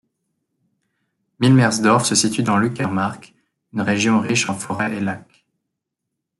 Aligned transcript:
Milmersdorf 1.39 2.07
se 2.07 2.15
situe 2.15 2.41
dans 2.41 2.57
l'Uckermark, 2.57 3.35
une 3.71 3.81
région 3.81 4.19
riche 4.19 4.49
en 4.49 4.55
forêts 4.55 4.95
et 4.97 4.99
lacs. 4.99 5.45